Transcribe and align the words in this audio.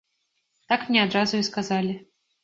Так 0.71 0.85
мне 0.91 1.01
адразу 1.07 1.35
і 1.41 1.43
сказалі. 1.49 1.93